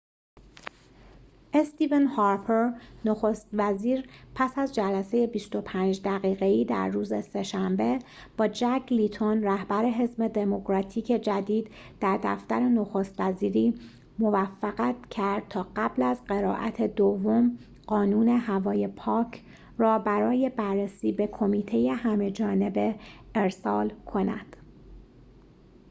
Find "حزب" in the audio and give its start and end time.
9.85-10.27